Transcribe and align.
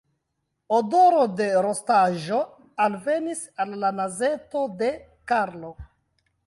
Odoro 0.77 1.19
de 1.41 1.49
rostaĵo 1.65 2.41
alvenis 2.87 3.45
al 3.65 3.79
la 3.85 3.95
nazeto 4.01 4.67
de 4.83 4.93
Karlo. 5.33 5.77